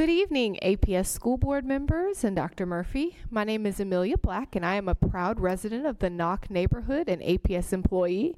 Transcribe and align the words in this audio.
Good 0.00 0.08
evening, 0.08 0.58
APS 0.62 1.08
School 1.08 1.36
Board 1.36 1.66
members 1.66 2.24
and 2.24 2.34
Dr. 2.34 2.64
Murphy. 2.64 3.18
My 3.30 3.44
name 3.44 3.66
is 3.66 3.80
Amelia 3.80 4.16
Black, 4.16 4.56
and 4.56 4.64
I 4.64 4.76
am 4.76 4.88
a 4.88 4.94
proud 4.94 5.40
resident 5.40 5.84
of 5.84 5.98
the 5.98 6.08
Nauck 6.08 6.48
neighborhood 6.48 7.06
and 7.06 7.20
APS 7.20 7.74
employee. 7.74 8.34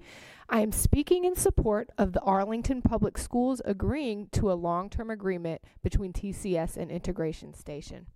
I 0.48 0.60
am 0.62 0.72
speaking 0.72 1.24
in 1.24 1.36
support 1.36 1.90
of 1.96 2.14
the 2.14 2.20
Arlington 2.22 2.82
Public 2.82 3.16
Schools 3.16 3.62
agreeing 3.64 4.26
to 4.32 4.50
a 4.50 4.54
long 4.54 4.90
term 4.90 5.08
agreement 5.08 5.62
between 5.84 6.12
TCS 6.12 6.76
and 6.76 6.90
Integration 6.90 7.54
Station. 7.54 8.06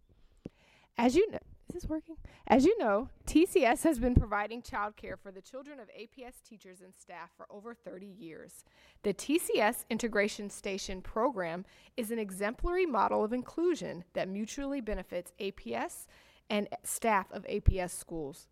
As 0.99 1.15
you 1.15 1.31
know, 1.31 1.39
is 1.69 1.75
this 1.75 1.87
working? 1.87 2.17
As 2.49 2.65
you 2.65 2.77
know, 2.81 3.11
TCS 3.37 3.82
has 3.82 3.98
been 3.98 4.14
providing 4.14 4.62
childcare 4.62 5.19
for 5.23 5.30
the 5.30 5.43
children 5.43 5.79
of 5.79 5.89
APS 5.89 6.43
teachers 6.43 6.80
and 6.80 6.95
staff 6.98 7.29
for 7.37 7.46
over 7.51 7.75
30 7.75 8.07
years. 8.07 8.65
The 9.02 9.12
TCS 9.12 9.84
Integration 9.91 10.48
Station 10.48 11.02
program 11.02 11.66
is 11.98 12.11
an 12.11 12.19
exemplary 12.19 12.87
model 12.87 13.23
of 13.23 13.34
inclusion 13.34 14.05
that 14.14 14.30
mutually 14.30 14.80
benefits 14.80 15.34
APS 15.38 16.06
and 16.48 16.66
staff 16.83 17.30
of 17.30 17.45
APS 17.45 17.91
schools. 17.91 18.48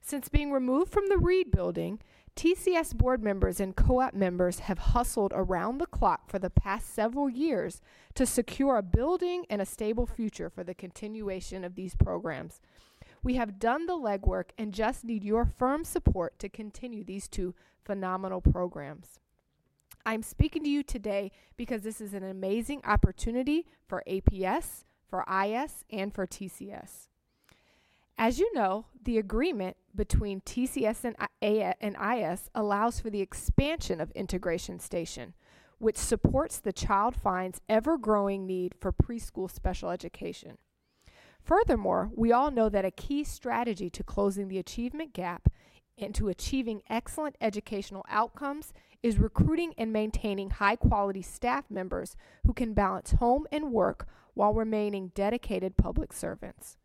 Since 0.00 0.30
being 0.30 0.50
removed 0.50 0.90
from 0.90 1.10
the 1.10 1.18
Reed 1.18 1.50
building, 1.50 2.00
TCS 2.34 2.96
board 2.96 3.22
members 3.22 3.60
and 3.60 3.76
co 3.76 4.00
op 4.00 4.14
members 4.14 4.60
have 4.60 4.78
hustled 4.78 5.32
around 5.36 5.76
the 5.76 5.86
clock 5.86 6.30
for 6.30 6.38
the 6.38 6.48
past 6.48 6.94
several 6.94 7.28
years 7.28 7.82
to 8.14 8.24
secure 8.24 8.78
a 8.78 8.82
building 8.82 9.44
and 9.50 9.60
a 9.60 9.66
stable 9.66 10.06
future 10.06 10.48
for 10.48 10.64
the 10.64 10.74
continuation 10.74 11.62
of 11.62 11.74
these 11.74 11.94
programs. 11.94 12.62
We 13.24 13.36
have 13.36 13.58
done 13.58 13.86
the 13.86 13.94
legwork 13.94 14.50
and 14.58 14.74
just 14.74 15.02
need 15.02 15.24
your 15.24 15.46
firm 15.46 15.84
support 15.84 16.38
to 16.40 16.50
continue 16.50 17.02
these 17.02 17.26
two 17.26 17.54
phenomenal 17.82 18.42
programs. 18.42 19.18
I'm 20.04 20.22
speaking 20.22 20.62
to 20.64 20.68
you 20.68 20.82
today 20.82 21.32
because 21.56 21.80
this 21.80 22.02
is 22.02 22.12
an 22.12 22.22
amazing 22.22 22.82
opportunity 22.84 23.66
for 23.88 24.02
APS, 24.06 24.84
for 25.08 25.24
IS, 25.26 25.86
and 25.90 26.14
for 26.14 26.26
TCS. 26.26 27.08
As 28.18 28.38
you 28.38 28.52
know, 28.52 28.84
the 29.02 29.16
agreement 29.16 29.78
between 29.96 30.42
TCS 30.42 31.04
and, 31.04 31.16
I- 31.18 31.74
and 31.80 31.96
IS 31.96 32.50
allows 32.54 33.00
for 33.00 33.08
the 33.08 33.22
expansion 33.22 34.02
of 34.02 34.10
Integration 34.10 34.78
Station, 34.78 35.32
which 35.78 35.96
supports 35.96 36.60
the 36.60 36.74
Child 36.74 37.16
Find's 37.16 37.62
ever 37.70 37.96
growing 37.96 38.46
need 38.46 38.74
for 38.78 38.92
preschool 38.92 39.50
special 39.50 39.88
education. 39.88 40.58
Furthermore, 41.44 42.10
we 42.16 42.32
all 42.32 42.50
know 42.50 42.70
that 42.70 42.86
a 42.86 42.90
key 42.90 43.22
strategy 43.22 43.90
to 43.90 44.02
closing 44.02 44.48
the 44.48 44.58
achievement 44.58 45.12
gap 45.12 45.52
and 45.98 46.14
to 46.14 46.28
achieving 46.28 46.82
excellent 46.88 47.36
educational 47.40 48.04
outcomes 48.08 48.72
is 49.02 49.18
recruiting 49.18 49.74
and 49.76 49.92
maintaining 49.92 50.50
high 50.50 50.74
quality 50.74 51.20
staff 51.20 51.70
members 51.70 52.16
who 52.46 52.54
can 52.54 52.72
balance 52.72 53.12
home 53.12 53.46
and 53.52 53.72
work 53.72 54.08
while 54.32 54.54
remaining 54.54 55.12
dedicated 55.14 55.76
public 55.76 56.14
servants. 56.14 56.78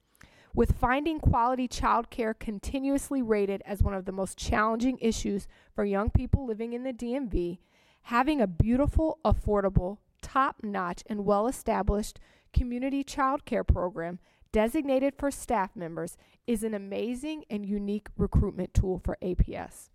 With 0.53 0.75
finding 0.75 1.21
quality 1.21 1.69
childcare 1.69 2.37
continuously 2.37 3.21
rated 3.21 3.61
as 3.65 3.81
one 3.81 3.93
of 3.93 4.03
the 4.03 4.11
most 4.11 4.37
challenging 4.37 4.97
issues 4.99 5.47
for 5.73 5.85
young 5.85 6.09
people 6.09 6.45
living 6.45 6.73
in 6.73 6.83
the 6.83 6.91
DMV, 6.91 7.59
having 8.03 8.41
a 8.41 8.47
beautiful, 8.47 9.19
affordable, 9.23 9.99
top 10.21 10.57
notch, 10.61 11.03
and 11.07 11.25
well 11.25 11.47
established 11.47 12.19
community 12.53 13.03
childcare 13.03 13.65
program 13.65 14.19
designated 14.51 15.13
for 15.17 15.31
staff 15.31 15.75
members 15.75 16.17
is 16.47 16.63
an 16.63 16.73
amazing 16.73 17.43
and 17.49 17.65
unique 17.65 18.07
recruitment 18.17 18.73
tool 18.73 18.99
for 19.03 19.17
APS. 19.21 19.89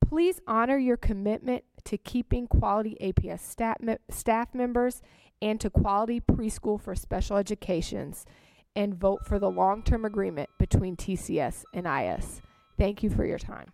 Please 0.00 0.40
honor 0.46 0.76
your 0.76 0.96
commitment 0.96 1.64
to 1.84 1.96
keeping 1.96 2.46
quality 2.46 2.96
APS 3.00 3.40
staff, 3.40 3.80
me- 3.80 3.96
staff 4.08 4.54
members 4.54 5.02
and 5.40 5.60
to 5.60 5.70
quality 5.70 6.20
preschool 6.20 6.80
for 6.80 6.94
special 6.94 7.36
educations 7.36 8.26
and 8.74 8.94
vote 8.94 9.26
for 9.26 9.38
the 9.38 9.50
long 9.50 9.82
term 9.82 10.04
agreement 10.04 10.50
between 10.58 10.96
TCS 10.96 11.64
and 11.72 11.86
IS. 11.86 12.40
Thank 12.78 13.02
you 13.02 13.10
for 13.10 13.24
your 13.24 13.38
time. 13.38 13.72